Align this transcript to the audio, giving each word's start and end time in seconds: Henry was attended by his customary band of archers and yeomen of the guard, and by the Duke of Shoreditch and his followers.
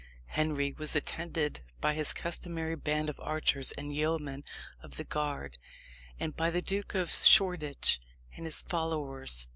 Henry 0.29 0.71
was 0.75 0.95
attended 0.95 1.59
by 1.79 1.93
his 1.93 2.11
customary 2.11 2.75
band 2.75 3.07
of 3.07 3.19
archers 3.19 3.71
and 3.73 3.95
yeomen 3.95 4.43
of 4.81 4.95
the 4.97 5.03
guard, 5.03 5.59
and 6.19 6.35
by 6.35 6.49
the 6.49 6.59
Duke 6.63 6.95
of 6.95 7.11
Shoreditch 7.11 8.01
and 8.35 8.45
his 8.47 8.63
followers. 8.63 9.47